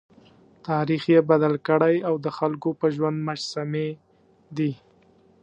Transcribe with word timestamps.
تاریخ 0.67 1.03
یې 1.13 1.19
بدل 1.31 1.53
کړی 1.67 1.95
او 2.07 2.15
د 2.25 2.27
خلکو 2.37 2.69
په 2.79 2.87
ژوند 2.95 3.17
مجسمې 3.27 3.87
دي. 4.57 4.71